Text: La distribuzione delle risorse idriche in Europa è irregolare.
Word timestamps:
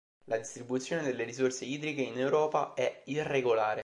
La 0.23 0.37
distribuzione 0.37 1.03
delle 1.03 1.23
risorse 1.25 1.63
idriche 1.63 2.01
in 2.01 2.17
Europa 2.19 2.73
è 2.73 3.03
irregolare. 3.05 3.79